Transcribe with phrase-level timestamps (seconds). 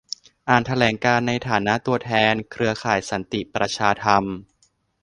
[0.49, 4.23] อ่านแถลงการณ์ในฐานะตัวแทนเครือข่ายสันติประชาธรรม